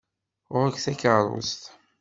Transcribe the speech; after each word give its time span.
Ɣur-k 0.53 0.77
takeṛṛust! 0.83 1.61